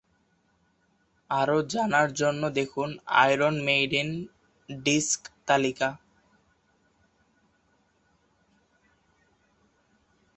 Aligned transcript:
আরও 1.29 1.57
জানার 1.71 2.09
জন্য 2.21 2.43
দেখুন 2.59 2.89
আয়রন 3.21 3.55
মেইডেন 3.67 4.09
ডিস্ক 4.69 5.19
তালিকা 5.47 5.89